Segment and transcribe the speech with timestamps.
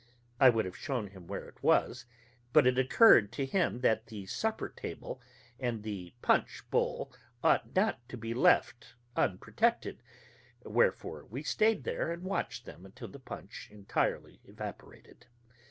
[0.39, 2.07] I would have shown him where it was,
[2.53, 5.21] but it occurred to him that the supper table
[5.59, 10.01] and the punch bowl ought not to be left unprotected;
[10.63, 15.27] wherefore we stayed there and watched them until the punch entirely evaporated.